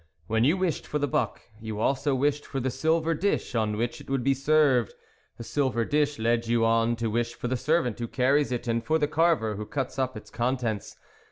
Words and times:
When 0.25 0.43
you 0.43 0.57
wished 0.57 0.87
for 0.87 0.97
the 0.97 1.07
buck, 1.07 1.41
you 1.59 1.79
also 1.79 2.15
wished 2.15 2.43
for 2.43 2.59
the 2.59 2.71
silver 2.71 3.13
dish 3.13 3.53
on 3.53 3.77
which 3.77 4.01
it 4.01 4.09
would 4.09 4.23
be 4.23 4.33
served; 4.33 4.95
the 5.37 5.43
silver 5.43 5.85
dish 5.85 6.17
led 6.17 6.47
you 6.47 6.65
on 6.65 6.95
to 6.95 7.07
wish 7.11 7.35
for 7.35 7.47
the 7.47 7.55
servant 7.55 7.99
who 7.99 8.07
carries 8.07 8.51
it 8.51 8.67
and 8.67 8.83
for 8.83 8.97
the 8.97 9.07
carver 9.07 9.57
who 9.57 9.65
cuts 9.67 9.99
up 9.99 10.17
its 10.17 10.31
contents. 10.31 10.95